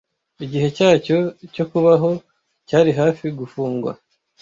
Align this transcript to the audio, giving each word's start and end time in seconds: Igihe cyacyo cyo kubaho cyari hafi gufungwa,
Igihe 0.43 0.67
cyacyo 0.77 1.17
cyo 1.53 1.65
kubaho 1.71 2.09
cyari 2.67 2.91
hafi 2.99 3.25
gufungwa, 3.39 3.91